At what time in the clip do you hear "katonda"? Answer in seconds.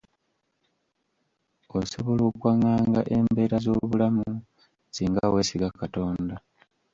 5.79-6.35